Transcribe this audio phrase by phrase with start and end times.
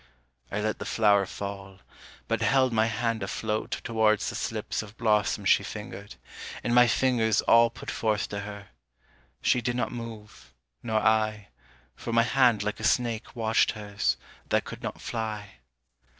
[0.51, 1.77] I let the flower fall,
[2.27, 6.15] But held my hand afloat towards the slips Of blossom she fingered,
[6.63, 8.69] and my fingers all Put forth to her:
[9.43, 11.49] she did not move, nor I,
[11.95, 14.17] For my hand like a snake watched hers,
[14.49, 15.57] that could not fly.